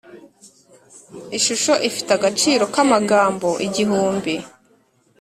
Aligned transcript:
ishusho 1.37 1.73
ifite 1.89 2.09
agaciro 2.17 2.63
kamagambo 2.73 3.49
igihumbi 3.67 4.33